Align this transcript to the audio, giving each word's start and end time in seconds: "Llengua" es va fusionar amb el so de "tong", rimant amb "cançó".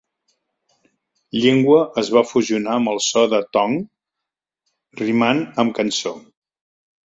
"Llengua" 1.43 1.81
es 2.03 2.09
va 2.15 2.23
fusionar 2.31 2.73
amb 2.79 2.93
el 2.95 3.03
so 3.09 3.27
de 3.35 3.43
"tong", 3.59 3.79
rimant 5.05 5.47
amb 5.67 5.81
"cançó". 5.83 6.19